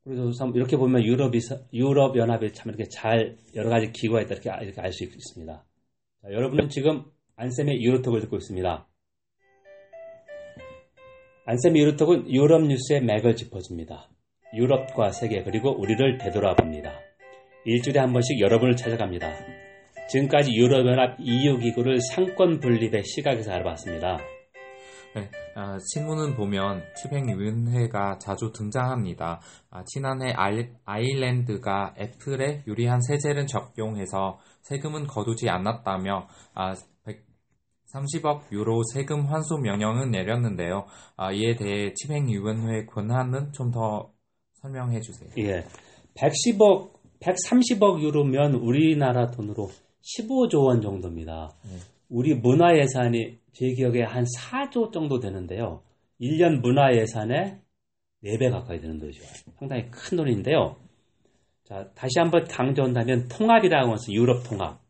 그래서 0.03 0.33
참 0.33 0.53
이렇게 0.55 0.77
보면 0.77 1.05
유럽이 1.05 1.39
유럽 1.73 2.17
연합이 2.17 2.53
참 2.53 2.71
이렇게 2.71 2.85
잘 2.91 3.39
여러 3.55 3.71
가지 3.71 3.93
기구가 3.93 4.21
있다 4.23 4.35
이렇게, 4.35 4.51
이렇게 4.65 4.81
알 4.81 4.93
수 4.93 5.05
있습니다. 5.05 5.65
자, 6.23 6.33
여러분은 6.33 6.69
지금 6.69 7.05
안쌤의 7.37 7.81
유로톡을 7.83 8.21
듣고 8.23 8.37
있습니다. 8.37 8.87
안쌤의 11.47 11.83
유로톡은 11.83 12.31
유럽 12.31 12.63
뉴스의 12.63 13.03
맥을 13.03 13.37
짚어줍니다. 13.37 14.09
유럽과 14.55 15.11
세계 15.11 15.43
그리고 15.43 15.71
우리를 15.71 16.19
되돌아 16.19 16.55
봅니다. 16.55 16.93
일주일에 17.65 18.01
한 18.01 18.13
번씩 18.13 18.41
여러분을 18.41 18.77
찾아갑니다. 18.77 19.64
지금까지 20.09 20.53
유럽연합 20.53 21.17
EU 21.21 21.59
기구를 21.59 21.99
상권 22.13 22.61
분립의 22.61 23.05
시각에서 23.05 23.53
알아봤습니다. 23.53 24.19
네, 25.17 25.31
아, 25.55 25.79
신문은 25.93 26.35
보면 26.35 26.83
집행위원회가 26.97 28.19
자주 28.19 28.51
등장합니다. 28.53 29.41
아, 29.71 29.85
지난해 29.87 30.33
아일, 30.37 30.75
아일랜드가 30.85 31.95
애플에 31.99 32.65
유리한 32.67 33.01
세제를 33.01 33.47
적용해서 33.47 34.41
세금은 34.63 35.07
거두지 35.07 35.49
않았다며 35.49 36.27
아, 36.55 36.75
130억 37.87 38.51
유로 38.53 38.83
세금 38.93 39.27
환수 39.27 39.57
명령을 39.59 40.11
내렸는데요. 40.11 40.87
아, 41.17 41.33
이에 41.33 41.55
대해 41.55 41.93
집행위원회 41.95 42.87
권한은 42.87 43.53
좀 43.53 43.71
더 43.71 44.15
설명해 44.65 45.01
주세요. 45.01 45.31
예. 45.39 45.65
110억, 46.17 46.93
130억 47.21 48.01
유로면 48.01 48.55
우리나라 48.55 49.31
돈으로 49.31 49.69
15조 50.05 50.65
원 50.65 50.81
정도입니다. 50.81 51.51
네. 51.65 51.79
우리 52.09 52.35
문화 52.35 52.77
예산이 52.77 53.39
제 53.53 53.73
기억에 53.73 54.03
한 54.03 54.25
4조 54.25 54.93
정도 54.93 55.19
되는데요. 55.19 55.83
1년 56.21 56.61
문화 56.61 56.95
예산의 56.95 57.59
4배 58.23 58.51
가까이 58.51 58.81
되는 58.81 58.99
거죠. 58.99 59.23
상당히 59.59 59.91
큰 59.91 60.17
돈인데요. 60.17 60.77
자, 61.65 61.91
다시 61.95 62.19
한번 62.19 62.45
강조한다면 62.45 63.29
통합이라고 63.29 63.93
해서 63.93 64.13
유럽 64.13 64.45
통합. 64.45 64.81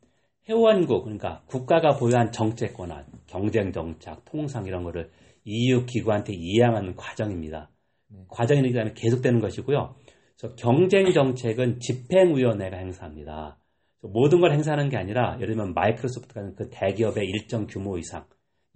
회원국, 0.49 1.05
그러니까 1.05 1.43
국가가 1.47 1.97
보유한 1.97 2.31
정책 2.31 2.75
권한, 2.75 3.07
경쟁 3.27 3.73
정책, 3.73 4.25
통상 4.25 4.67
이런 4.67 4.83
거를 4.83 5.11
EU 5.45 5.87
기구한테 5.87 6.35
이양하는 6.35 6.97
과정입니다. 6.97 7.71
네. 8.09 8.25
과정이기 8.29 8.73
때문에 8.73 8.93
계속되는 8.95 9.41
것이고요. 9.41 9.95
그래서 10.37 10.55
경쟁 10.57 11.13
정책은 11.13 11.79
집행위원회가 11.81 12.77
행사합니다. 12.77 13.59
모든 14.09 14.41
걸 14.41 14.53
행사하는 14.53 14.89
게 14.89 14.97
아니라 14.97 15.37
예를 15.41 15.55
들면 15.55 15.75
마이크로소프트 15.75 16.35
같은 16.35 16.55
그 16.55 16.69
대기업의 16.71 17.27
일정 17.27 17.67
규모 17.67 17.99
이상, 17.99 18.25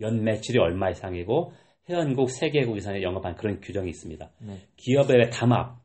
연 0.00 0.24
매출이 0.24 0.58
얼마 0.58 0.90
이상이고 0.90 1.52
회원국 1.88 2.28
3개국 2.28 2.76
이상에 2.76 3.02
영업한 3.02 3.34
그런 3.36 3.60
규정이 3.60 3.88
있습니다. 3.90 4.30
네. 4.40 4.58
기업의 4.76 5.30
담합, 5.30 5.78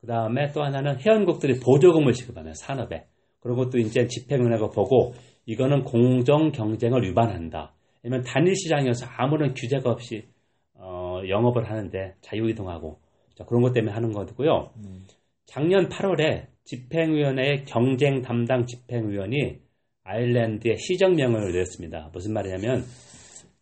그 0.00 0.06
다음에 0.06 0.50
또 0.52 0.62
하나는 0.62 0.98
회원국들이 0.98 1.60
보조금을 1.60 2.12
지급하면 2.12 2.54
산업에. 2.54 3.06
그리고 3.40 3.70
또 3.70 3.78
이제 3.78 4.06
집행위원회가 4.06 4.68
보고 4.70 5.14
이거는 5.46 5.84
공정 5.84 6.52
경쟁을 6.52 7.02
위반한다. 7.02 7.74
아니면 8.02 8.22
단일 8.22 8.54
시장이어서 8.54 9.06
아무런 9.16 9.54
규제가 9.54 9.90
없이 9.90 10.28
어, 10.74 11.20
영업을 11.28 11.68
하는데 11.68 12.14
자유이동하고 12.20 13.00
자, 13.34 13.44
그런 13.44 13.62
것 13.62 13.72
때문에 13.72 13.92
하는 13.92 14.12
거고요. 14.12 14.70
음, 14.76 15.06
작년 15.46 15.88
8월에 15.88 16.46
집행위원회의 16.64 17.64
경쟁 17.64 18.22
담당 18.22 18.66
집행위원이 18.66 19.60
아일랜드에 20.04 20.76
시정명을 20.76 21.52
내렸습니다. 21.52 22.10
무슨 22.12 22.32
말이냐면 22.32 22.84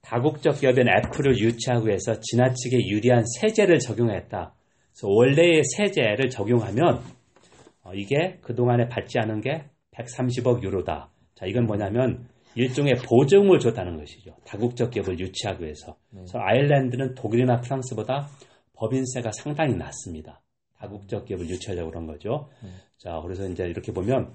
다국적 0.02 0.60
기업인 0.60 0.86
애플을 0.88 1.38
유치하고 1.38 1.90
해서 1.90 2.18
지나치게 2.20 2.88
유리한 2.88 3.24
세제를 3.40 3.78
적용했다. 3.78 4.54
그래서 4.92 5.08
원래의 5.08 5.62
세제를 5.76 6.30
적용하면 6.30 7.02
어, 7.82 7.92
이게 7.94 8.38
그동안에 8.40 8.88
받지 8.88 9.18
않은 9.18 9.40
게 9.40 9.64
130억 9.94 10.62
유로다. 10.62 11.10
자, 11.34 11.46
이건 11.46 11.66
뭐냐면 11.66 12.26
일종의 12.54 12.94
보증을 13.06 13.58
줬다는 13.58 13.98
것이죠. 13.98 14.34
다국적 14.44 14.90
기업을 14.90 15.20
유치하기 15.20 15.62
위해서. 15.62 15.96
그래서 16.10 16.38
아일랜드는 16.40 17.14
독일이나 17.14 17.60
프랑스보다 17.60 18.28
법인세가 18.74 19.30
상당히 19.32 19.76
낮습니다. 19.76 20.40
다국적 20.78 21.24
기업을 21.26 21.48
유치하려고 21.48 21.90
그런 21.90 22.06
거죠. 22.06 22.48
자, 22.98 23.20
그래서 23.22 23.46
이제 23.48 23.64
이렇게 23.64 23.92
보면 23.92 24.34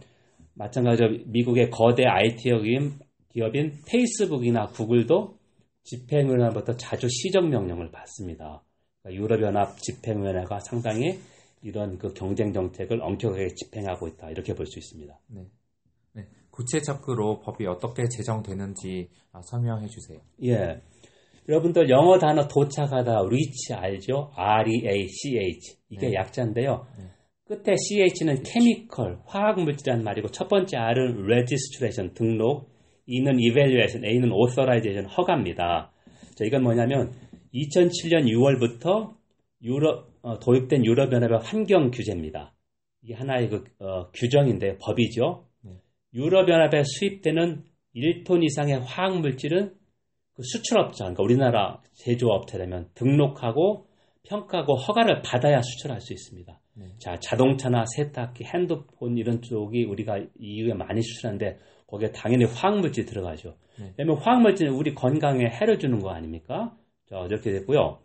마찬가지로 0.56 1.26
미국의 1.28 1.70
거대 1.70 2.06
IT 2.06 2.44
기업인, 2.44 3.00
기업인 3.30 3.74
페이스북이나 3.88 4.68
구글도 4.68 5.38
집행위원회부터 5.84 6.78
자주 6.78 7.08
시정 7.10 7.50
명령을 7.50 7.92
받습니다. 7.92 8.64
그러니까 9.02 9.24
유럽연합 9.24 9.78
집행위원회가 9.80 10.60
상당히 10.60 11.20
이런 11.62 11.98
그 11.98 12.14
경쟁 12.14 12.54
정책을 12.54 13.02
엄격하게 13.02 13.48
집행하고 13.56 14.08
있다 14.10 14.30
이렇게 14.30 14.54
볼 14.54 14.66
수 14.68 14.80
있습니다. 14.80 15.18
네. 15.28 15.48
네. 16.14 16.28
구체적으로 16.52 17.40
법이 17.40 17.66
어떻게 17.66 18.04
제정되는지 18.10 19.10
아, 19.32 19.42
설명해 19.42 19.88
주세요. 19.88 20.20
예. 20.44 20.82
여러분들 21.48 21.90
영어 21.90 22.18
단어 22.18 22.48
도착하다 22.48 23.20
reach 23.26 23.74
알죠? 23.74 24.32
R-E-A-C-H 24.36 25.78
이게 25.90 26.08
네. 26.08 26.14
약자인데요. 26.14 26.86
네. 26.98 27.06
끝에 27.46 27.76
CH는 27.76 28.44
chemical 28.46 29.18
화학 29.26 29.62
물질이라는 29.62 30.04
말이고 30.04 30.30
첫 30.30 30.48
번째 30.48 30.78
R은 30.78 31.24
registration 31.26 32.14
등록, 32.14 32.70
E는 33.06 33.40
evaluation, 33.40 34.06
A는 34.06 34.32
authorization 34.32 35.06
허가입니다. 35.10 35.92
자, 36.36 36.46
이건 36.46 36.64
뭐냐면 36.64 37.12
2007년 37.54 38.26
6월부터 38.26 39.14
유럽 39.62 40.14
어, 40.22 40.40
도입된 40.40 40.86
유럽연합의 40.86 41.40
환경 41.44 41.92
규제입니다. 41.92 42.54
이게 43.04 43.14
하나의 43.14 43.50
그 43.50 43.64
어, 43.80 44.10
규정인데 44.14 44.78
법이죠. 44.78 45.46
네. 45.64 45.72
유럽연합에 46.14 46.84
수입되는 46.86 47.64
1톤 47.96 48.44
이상의 48.44 48.80
화학 48.80 49.20
물질은 49.20 49.74
그 50.36 50.42
수출업자, 50.44 51.06
그러니까 51.06 51.24
우리나라 51.24 51.82
제조업체라면 51.94 52.90
등록하고 52.96 53.88
평가하고 54.24 54.76
허가를 54.76 55.22
받아야 55.22 55.62
수출할 55.62 56.02
수 56.02 56.14
있습니다. 56.14 56.60
네. 56.76 56.86
자, 56.98 57.20
자동차나 57.20 57.86
세탁기, 57.86 58.46
핸드폰 58.46 59.18
이런 59.18 59.42
쪽이 59.42 59.86
우리가 59.86 60.20
EU에 60.40 60.74
많이 60.74 61.02
수출하는데 61.02 61.60
거기에 61.88 62.12
당연히 62.12 62.46
화학물질이 62.46 63.06
들어가죠. 63.06 63.56
네. 63.80 63.94
왜냐면 63.98 64.22
화학물질은 64.22 64.74
우리 64.74 64.96
건강에 64.96 65.46
해를 65.46 65.78
주는 65.78 66.00
거 66.00 66.10
아닙니까? 66.10 66.76
자, 67.08 67.18
이렇게 67.28 67.52
됐고요. 67.52 68.00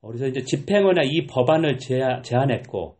어, 0.00 0.08
그래서 0.08 0.26
이제 0.26 0.42
집행원회 0.42 1.02
이 1.06 1.26
법안을 1.26 1.78
제안, 1.78 2.22
제안했고 2.22 2.96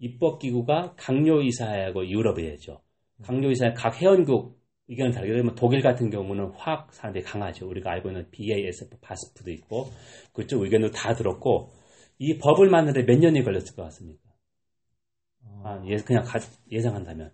입법기구가 0.00 0.94
강요이사회하고 0.96 2.08
유럽의회죠. 2.08 2.80
강요이사회 3.22 3.72
각 3.72 4.00
회원국 4.00 4.57
의견을 4.88 5.12
다르게 5.12 5.34
되면 5.34 5.54
독일 5.54 5.82
같은 5.82 6.10
경우는 6.10 6.52
화학 6.56 6.92
사람들이 6.92 7.22
강하죠. 7.24 7.68
우리가 7.68 7.90
알고 7.92 8.08
있는 8.08 8.26
BASF, 8.30 8.98
바스프도 9.00 9.50
있고 9.52 9.86
그쪽 10.32 10.62
의견도 10.62 10.90
다 10.90 11.14
들었고 11.14 11.70
이 12.18 12.38
법을 12.38 12.68
만드는데 12.70 13.10
몇 13.10 13.18
년이 13.20 13.44
걸렸을 13.44 13.76
것 13.76 13.82
같습니까? 13.84 14.20
어, 15.44 15.62
아, 15.64 15.82
예, 15.86 15.96
그냥 15.96 16.24
가- 16.24 16.40
예상한다면 16.70 17.30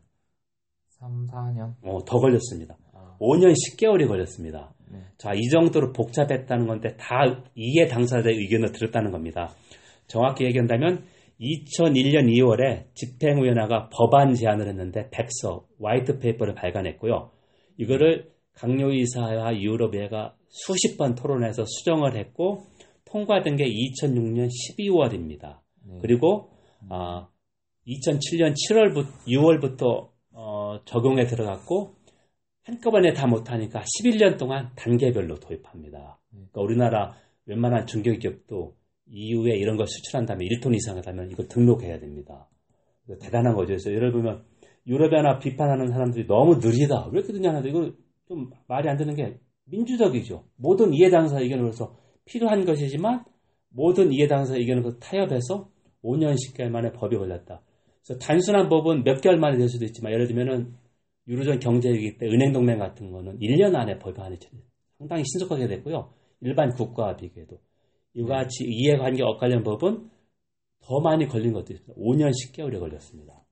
3, 0.89 1.27
4년. 1.27 1.75
어, 1.83 2.05
더 2.05 2.19
걸렸습니다. 2.19 2.77
아, 2.93 3.17
5년 3.21 3.53
10개월이 3.53 4.07
걸렸습니다. 4.09 4.75
네. 4.91 4.99
자, 5.19 5.33
이 5.35 5.49
정도로 5.51 5.93
복잡했다는 5.93 6.67
건데 6.67 6.97
다 6.97 7.17
이해 7.55 7.87
당사자의 7.87 8.37
의견을 8.37 8.73
들었다는 8.73 9.11
겁니다. 9.11 9.55
정확히 10.07 10.45
얘기한다면 10.45 11.05
2001년 11.41 12.29
2월에 12.29 12.87
집행위원회가 12.95 13.89
법안 13.91 14.35
제안을 14.35 14.69
했는데 14.69 15.09
백서, 15.11 15.67
white 15.83 16.19
paper를 16.19 16.55
발간했고요. 16.55 17.31
이거를 17.77 18.31
각료이사회와 18.55 19.61
유럽의회가 19.61 20.37
수십 20.49 20.97
번 20.97 21.15
토론해서 21.15 21.65
수정을 21.67 22.17
했고 22.17 22.67
통과된 23.07 23.57
게 23.57 23.65
2006년 23.65 24.49
12월입니다. 24.49 25.61
네. 25.85 25.99
그리고 26.01 26.51
아, 26.89 27.29
2007년 27.87 28.55
7월부터 28.55 29.07
6월부터 29.27 30.09
어, 30.33 30.81
적용에 30.85 31.27
들어갔고 31.27 31.95
한꺼번에 32.65 33.13
다 33.13 33.27
못하니까 33.27 33.83
11년 33.83 34.39
동안 34.39 34.71
단계별로 34.75 35.39
도입합니다. 35.39 36.19
그러니까 36.31 36.61
우리나라 36.61 37.15
웬만한 37.47 37.87
중견기업도 37.87 38.75
EU에 39.07 39.57
이런 39.57 39.77
걸 39.77 39.87
수출한다면 39.87 40.49
1톤 40.49 40.75
이상 40.75 40.97
하다면 40.97 41.31
이걸 41.31 41.47
등록해야 41.49 41.99
됩니다. 41.99 42.49
대단한 43.21 43.55
거죠. 43.55 43.69
그래서 43.69 43.93
예를 43.93 44.13
들면 44.13 44.45
유럽연합 44.87 45.41
비판하는 45.41 45.89
사람들이 45.89 46.27
너무 46.27 46.57
느리다. 46.57 47.09
왜 47.13 47.19
이렇게 47.19 47.33
느냐는데 47.33 47.71
이거 47.71 47.91
좀 48.29 48.51
말이 48.69 48.89
안 48.89 48.97
되는 48.97 49.15
게 49.15 49.39
민주적이죠. 49.65 50.45
모든 50.57 50.93
이해당사 50.93 51.41
의견으로서 51.41 51.97
필요한 52.25 52.65
것이지만 52.65 53.25
모든 53.71 54.13
이해당사 54.13 54.57
의견을 54.57 54.99
타협해서 55.01 55.69
5년 56.03 56.35
10개월 56.35 56.69
만에 56.69 56.93
법이 56.93 57.17
걸렸다. 57.17 57.63
그래서 58.05 58.19
단순한 58.21 58.69
법은 58.69 59.05
몇 59.05 59.21
개월 59.21 59.39
만에 59.39 59.57
될 59.57 59.69
수도 59.69 59.85
있지만 59.87 60.13
예를 60.13 60.27
들면은 60.27 60.75
유로존 61.27 61.59
경제위기 61.59 62.19
때 62.19 62.27
은행동맹 62.27 62.79
같은 62.79 63.11
거는 63.11 63.39
1년 63.39 63.75
안에 63.75 63.99
법안이 63.99 64.37
상당히 64.99 65.25
신속하게 65.25 65.69
됐고요. 65.69 66.13
일반 66.43 66.71
국가와 66.75 67.17
비교해도. 67.17 67.59
이와 68.15 68.43
같이 68.43 68.65
이해관계 68.65 69.23
엇갈린 69.23 69.63
법은 69.63 70.11
더 70.83 71.01
많이 71.01 71.27
걸린 71.27 71.53
것도 71.53 71.73
있습니다. 71.73 71.95
5년 72.01 72.31
10개월이 72.31 72.79
걸렸습니다. 72.79 73.44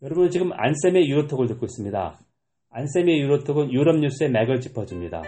네. 0.00 0.06
여러분 0.06 0.30
지금 0.30 0.52
안쌤의 0.52 1.08
유로톡을 1.08 1.48
듣고 1.48 1.66
있습니다. 1.66 2.18
안쌤의 2.70 3.20
유로톡은 3.20 3.72
유럽 3.72 3.98
뉴스의 3.98 4.30
맥을 4.30 4.60
짚어줍니다. 4.60 5.22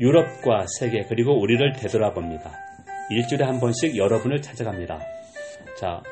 유럽과 0.00 0.66
세계 0.78 1.02
그리고 1.08 1.40
우리를 1.40 1.72
되돌아봅니다. 1.72 2.52
일주일에 3.10 3.44
한 3.44 3.60
번씩 3.60 3.96
여러분을 3.96 4.42
찾아갑니다. 4.42 5.00
자, 5.78 6.02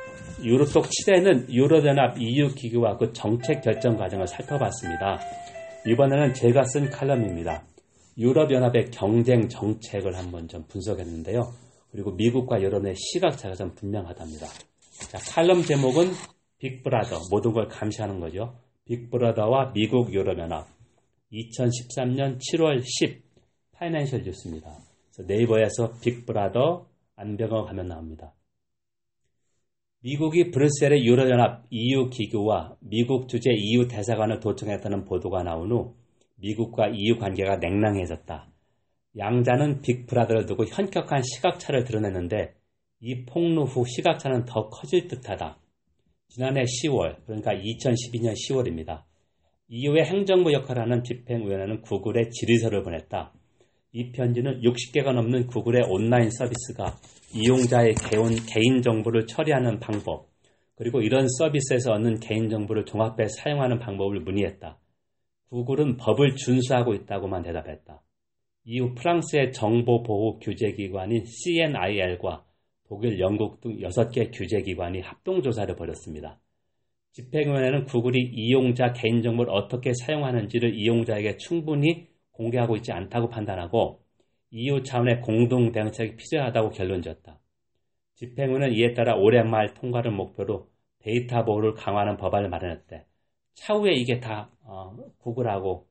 유로톡 0.43 0.87
7회는 0.87 1.51
유로연합 1.51 2.19
EU 2.19 2.55
기구와 2.55 2.97
그 2.97 3.13
정책 3.13 3.63
결정 3.63 3.97
과정을 3.97 4.27
살펴봤습니다. 4.27 5.21
이번에는 5.87 6.35
제가 6.35 6.65
쓴 6.65 6.89
칼럼입니다. 6.91 7.65
유럽연합의 8.17 8.91
경쟁 8.93 9.49
정책을 9.49 10.17
한번 10.17 10.49
좀 10.49 10.65
분석했는데요. 10.69 11.43
그리고 11.91 12.13
미국과 12.13 12.63
여론의 12.63 12.95
시각차가 12.97 13.55
좀 13.55 13.75
분명하답니다. 13.75 14.47
자, 15.11 15.19
칼럼 15.35 15.63
제목은 15.63 16.13
빅브라더, 16.63 17.19
모든 17.33 17.53
걸 17.53 17.67
감시하는 17.67 18.21
거죠. 18.21 18.55
빅브라더와 18.85 19.73
미국 19.73 20.15
유럽연합. 20.15 20.69
2013년 21.33 22.39
7월 22.39 22.81
10 22.85 23.21
파이낸셜 23.73 24.23
뉴스입니다. 24.23 24.71
네이버에서 25.27 25.95
빅브라더 26.01 26.87
안병호 27.17 27.65
가면 27.65 27.89
나옵니다. 27.89 28.33
미국이 30.03 30.53
브뤼셀의 30.53 31.05
유럽연합 31.05 31.65
EU 31.71 32.11
기구와 32.11 32.77
미국 32.81 33.29
주재 33.29 33.51
EU 33.53 33.89
대사관을 33.89 34.39
도청했다는 34.39 35.05
보도가 35.05 35.43
나온 35.43 35.73
후 35.73 35.97
미국과 36.37 36.91
EU 36.95 37.19
관계가 37.19 37.57
냉랭해졌다. 37.57 38.49
양자는 39.19 39.83
빅브라더를 39.83 40.47
두고 40.47 40.67
현격한 40.67 41.23
시각차를 41.23 41.85
드러냈는데 41.85 42.55
이 43.01 43.25
폭로 43.25 43.65
후 43.65 43.85
시각차는 43.85 44.45
더 44.45 44.69
커질 44.69 45.09
듯하다. 45.09 45.62
지난해 46.35 46.63
10월, 46.63 47.17
그러니까 47.27 47.53
2012년 47.53 48.33
10월입니다. 48.33 49.03
EU의 49.69 50.07
행정부 50.07 50.51
역할을 50.55 50.81
하는 50.81 51.05
집행위원회는 51.05 51.83
구글에 51.83 52.31
질의서를 52.31 52.83
보냈다. 52.83 53.35
이 53.93 54.13
편지는 54.13 54.63
60개가 54.63 55.13
넘는 55.13 55.47
구글의 55.49 55.83
온라인 55.91 56.31
서비스가 56.31 56.97
이용자의 57.35 57.97
개인, 57.97 58.29
개인 58.47 58.81
정보를 58.81 59.27
처리하는 59.27 59.79
방법, 59.79 60.31
그리고 60.75 61.03
이런 61.03 61.29
서비스에서 61.29 61.93
얻는 61.93 62.21
개인정보를 62.21 62.87
종합해 62.87 63.29
사용하는 63.29 63.79
방법을 63.79 64.21
문의했다. 64.21 64.79
구글은 65.51 65.99
법을 65.99 66.37
준수하고 66.37 66.95
있다고만 66.95 67.43
대답했다. 67.43 68.01
이후 68.65 68.95
프랑스의 68.95 69.53
정보보호 69.53 70.39
규제기관인 70.39 71.27
CNIL과 71.27 72.47
독일, 72.93 73.19
영국 73.21 73.63
등 73.63 73.79
6개 73.79 74.31
규제기관이 74.37 75.01
합동조사를 75.01 75.75
벌였습니다. 75.77 76.39
집행위원회는 77.13 77.87
구글이 77.87 78.21
이용자 78.35 78.93
개인정보를 78.93 79.51
어떻게 79.51 79.95
사용하는지를 79.95 80.75
이용자에게 80.75 81.39
충분히 81.39 82.09
공개하고 82.33 82.77
있지 82.77 82.93
않다고 82.93 83.31
판단하고 83.31 84.03
EU 84.51 84.83
차원의 84.83 85.23
공동 85.23 85.73
대응책이 85.73 86.17
필요하다고 86.17 86.69
결론 86.69 87.01
지었다. 87.01 87.41
집행위는 88.17 88.75
이에 88.75 88.93
따라 88.93 89.17
올해 89.17 89.43
말 89.43 89.73
통과를 89.73 90.11
목표로 90.11 90.69
데이터 90.99 91.47
보호를 91.47 91.73
강화하는 91.73 92.19
법안을 92.19 92.51
마련했대. 92.51 93.07
차후에 93.55 93.93
이게 93.95 94.21
다 94.21 94.51
어, 94.65 94.95
구글하고 95.17 95.87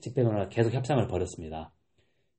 집행위원회가 0.00 0.48
계속 0.48 0.72
협상을 0.72 1.04
벌였습니다. 1.08 1.72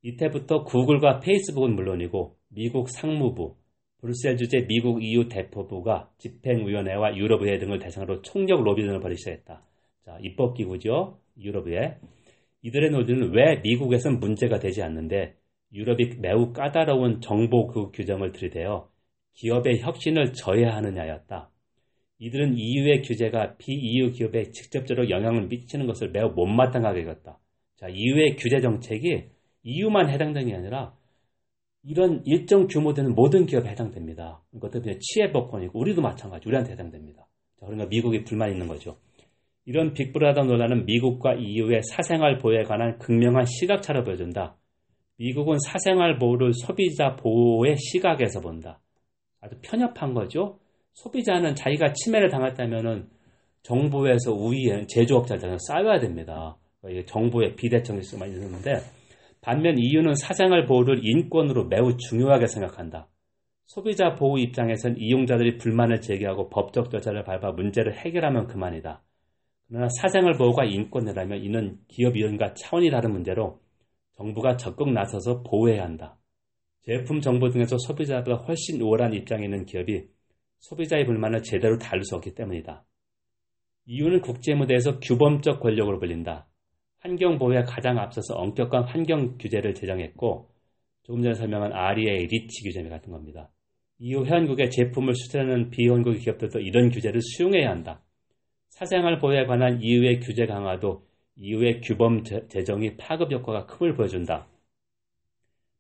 이때부터 0.02 0.64
구글과 0.64 1.20
페이스북은 1.20 1.76
물론이고 1.76 2.38
미국 2.48 2.90
상무부, 2.90 3.58
브뤼셀 4.02 4.38
주재 4.38 4.68
미국 4.68 5.04
EU 5.04 5.28
대표부가 5.28 6.12
집행위원회와 6.18 7.16
유럽의회 7.16 7.58
등을 7.60 7.80
대상으로 7.80 8.22
총력 8.22 8.64
로비 8.64 8.84
등을 8.84 9.00
벌이기 9.00 9.20
시작했다. 9.20 9.64
자, 10.06 10.18
입법기구죠. 10.22 11.20
유럽의회. 11.40 11.98
이들의 12.62 12.92
노조는 12.92 13.34
왜 13.34 13.62
미국에선 13.62 14.20
문제가 14.20 14.60
되지 14.60 14.82
않는데 14.84 15.36
유럽이 15.74 16.18
매우 16.20 16.54
까다로운 16.54 17.22
정보 17.22 17.68
그 17.68 17.92
규정을 17.92 18.32
들이대어 18.32 18.90
기업의 19.34 19.82
혁신을 19.82 20.34
저해하느냐였다. 20.34 21.50
이들은 22.20 22.58
EU의 22.58 23.02
규제가 23.02 23.58
비-EU 23.58 24.12
기업에 24.12 24.52
직접적으로 24.52 25.10
영향을 25.10 25.48
미치는 25.48 25.86
것을 25.86 26.12
매우 26.12 26.30
못마땅하게 26.30 27.02
여겼다. 27.02 27.40
자, 27.76 27.88
이후의 27.90 28.38
규제 28.38 28.62
정책이 28.62 29.26
EU만 29.64 30.10
해당되는 30.10 30.48
게 30.48 30.56
아니라 30.56 30.96
이런 31.88 32.24
일정 32.26 32.68
규모 32.68 32.94
되는 32.94 33.14
모든 33.14 33.46
기업에 33.46 33.70
해당됩니다. 33.70 34.42
이것도 34.54 34.82
그냥 34.82 34.98
치해법권이고 35.00 35.80
우리도 35.80 36.02
마찬가지 36.02 36.48
우리한테 36.48 36.72
해당됩니다. 36.72 37.28
자, 37.60 37.66
그러니까 37.66 37.88
미국이 37.88 38.24
불만 38.24 38.52
있는 38.52 38.68
거죠. 38.68 38.98
이런 39.66 39.94
빅브라더 39.94 40.44
논란은 40.44 40.86
미국과 40.86 41.36
EU의 41.36 41.82
사생활 41.84 42.38
보호에 42.38 42.64
관한 42.64 42.98
극명한 42.98 43.46
시각차를 43.46 44.04
보여준다. 44.04 44.56
미국은 45.18 45.58
사생활 45.60 46.18
보호를 46.18 46.54
소비자 46.54 47.16
보호의 47.16 47.78
시각에서 47.78 48.42
본다. 48.42 48.80
아주 49.40 49.56
편협한 49.62 50.14
거죠. 50.14 50.60
소비자는 50.94 51.56
자기가 51.56 51.94
침해를 51.94 52.30
당했다면은 52.30 53.10
정부에서 53.64 54.34
우위에 54.34 54.86
제조업자들은 54.88 55.58
쌓여야 55.60 56.00
됩니다. 56.00 56.58
정부의 57.08 57.56
비대칭이 57.56 58.02
많이 58.20 58.34
있는데 58.34 58.76
반면 59.46 59.78
EU는 59.78 60.16
사생활 60.16 60.66
보호를 60.66 61.02
인권으로 61.04 61.66
매우 61.66 61.96
중요하게 61.98 62.48
생각한다. 62.48 63.08
소비자 63.68 64.16
보호 64.16 64.40
입장에선 64.40 64.98
이용자들이 64.98 65.58
불만을 65.58 66.02
제기하고 66.02 66.50
법적 66.50 66.90
절차를 66.90 67.24
밟아 67.24 67.52
문제를 67.52 67.96
해결하면 67.96 68.48
그만이다. 68.48 69.04
그러나 69.68 69.88
사생활 70.02 70.34
보호가 70.34 70.66
인권이라면 70.66 71.44
이는 71.44 71.78
기업 71.88 72.18
이용과 72.18 72.56
차원이 72.56 72.90
다른 72.90 73.12
문제로 73.12 73.60
정부가 74.18 74.58
적극 74.58 74.92
나서서 74.92 75.44
보호해야 75.44 75.84
한다. 75.84 76.18
제품 76.82 77.22
정보 77.22 77.50
등에서 77.50 77.78
소비자보다 77.78 78.46
훨씬 78.46 78.82
우월한 78.82 79.14
입장에 79.14 79.44
있는 79.44 79.68
기업이 79.68 80.08
소비자의 80.58 81.06
불만을 81.06 81.44
제대로 81.44 81.78
다룰 81.78 82.04
수 82.04 82.16
없기 82.16 82.34
때문이다. 82.34 82.84
EU는 83.86 84.22
국제무대에서 84.22 85.00
규범적 85.02 85.60
권력으로 85.60 86.00
불린다. 86.00 86.48
환경 87.06 87.38
보호에 87.38 87.62
가장 87.62 88.00
앞서서 88.00 88.34
엄격한 88.34 88.86
환경 88.86 89.38
규제를 89.38 89.76
제정했고 89.76 90.50
조금 91.04 91.22
전에 91.22 91.36
설명한 91.36 91.72
REA 91.72 92.26
REACH 92.26 92.64
규제 92.64 92.82
같은 92.90 93.12
겁니다. 93.12 93.52
EU 94.00 94.26
회원국에 94.26 94.70
제품을 94.70 95.14
수출하는 95.14 95.70
비회원국 95.70 96.18
기업들도 96.18 96.60
이런 96.62 96.90
규제를 96.90 97.22
수용해야 97.22 97.70
한다. 97.70 98.02
사생활 98.70 99.20
보호에 99.20 99.46
관한 99.46 99.84
EU의 99.84 100.20
규제 100.22 100.48
강화도 100.48 101.06
EU의 101.36 101.82
규범 101.82 102.24
제정이 102.24 102.98
파급 102.98 103.32
효과가 103.32 103.68
큼을 103.68 103.94
보여준다. 103.94 104.48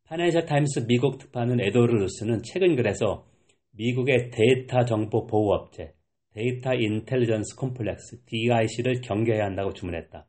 파이낸셜 0.04 0.46
타임스 0.46 0.86
미국 0.88 1.18
특파원 1.17 1.60
에드워드 1.60 1.91
루스는 1.96 2.44
최근 2.44 2.76
글에서 2.76 3.26
미국의 3.72 4.30
데이터 4.30 4.86
정보 4.86 5.26
복합체 5.26 5.95
data 6.36 6.76
intelligence 6.76 7.56
complex 7.56 8.26
DIC를 8.26 9.02
경계해야 9.02 9.46
한다고 9.46 9.74
주문했다. 9.74 10.28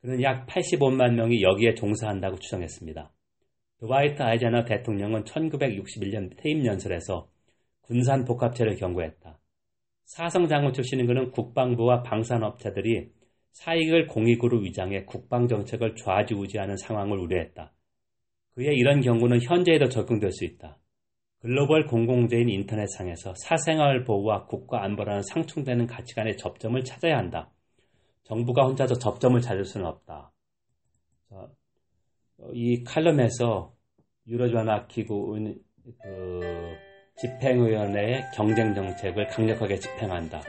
그는 0.00 0.22
약 0.22 0.46
85만 0.46 1.14
명이 1.14 1.42
여기에 1.42 1.74
종사한다고 1.74 2.38
추정했습니다. 2.38 3.12
드와이트 3.78 4.22
아이젠하워 4.22 4.64
대통령은 4.64 5.24
1961년 5.24 6.36
퇴임 6.36 6.64
연설에서 6.64 7.28
군산 7.82 8.24
복합체를 8.24 8.76
경고했다. 8.76 9.38
사성 10.04 10.46
장군 10.46 10.72
출신인 10.72 11.06
그는 11.06 11.30
국방부와 11.30 12.02
방산업체들이 12.02 13.10
사익을 13.52 14.06
공익으로 14.06 14.58
위장해 14.60 15.04
국방 15.04 15.48
정책을 15.48 15.96
좌지우지하는 15.96 16.76
상황을 16.76 17.18
우려했다. 17.18 17.72
그의 18.54 18.76
이런 18.76 19.00
경고는 19.00 19.40
현재에도 19.42 19.88
적용될 19.88 20.30
수 20.32 20.44
있다. 20.44 20.78
글로벌 21.40 21.86
공공재인 21.86 22.48
인터넷상에서 22.48 23.34
사생활 23.36 24.04
보호와 24.04 24.46
국가 24.46 24.82
안보라는 24.84 25.22
상충되는 25.22 25.86
가치관의 25.86 26.36
접점을 26.36 26.82
찾아야 26.84 27.18
한다. 27.18 27.50
정부가 28.26 28.64
혼자서 28.66 28.94
접점을 28.98 29.40
찾을 29.40 29.64
수는 29.64 29.86
없다. 29.86 30.32
이 32.52 32.84
칼럼에서 32.84 33.72
유로존학기구 34.26 35.38
그 36.02 36.40
집행위원회의 37.16 38.24
경쟁 38.34 38.74
정책을 38.74 39.28
강력하게 39.28 39.76
집행한다. 39.76 40.42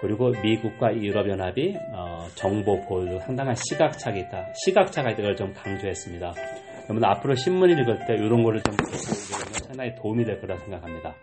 그리고 0.00 0.30
미국과 0.42 0.94
유럽연합이 0.94 1.76
어, 1.94 2.26
정보 2.34 2.78
보호도 2.82 3.20
상당한 3.20 3.54
시각차가 3.54 4.16
있다. 4.18 4.52
시각차가 4.64 5.10
있다를 5.12 5.34
좀 5.36 5.54
강조했습니다. 5.54 6.34
여러분 6.84 7.04
앞으로 7.04 7.34
신문 7.34 7.70
읽을 7.70 8.06
때 8.06 8.14
이런 8.14 8.42
거를 8.42 8.62
좀 8.62 8.76
보시면 8.76 9.52
상당히 9.64 9.94
도움이 9.94 10.24
될 10.24 10.38
거라 10.40 10.58
생각합니다. 10.58 11.14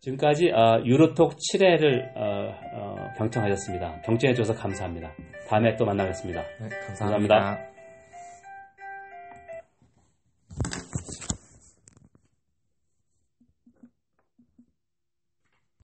지금까지 0.00 0.50
어, 0.52 0.82
유로톡 0.84 1.34
7회를 1.36 2.16
어, 2.16 2.54
어, 2.74 2.96
경청하셨습니다. 3.16 4.02
경청해 4.04 4.34
주셔서 4.34 4.58
감사합니다. 4.58 5.12
다음에 5.48 5.76
또 5.76 5.84
만나겠습니다. 5.84 6.40
네, 6.60 6.68
감사합니다. 6.86 7.34
감사합니다. 7.34 7.67